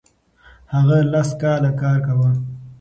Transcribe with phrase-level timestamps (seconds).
[0.73, 2.29] هغه لس کاله کار کاوه.